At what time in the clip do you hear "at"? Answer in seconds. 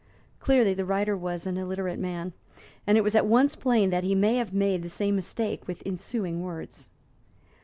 3.15-3.27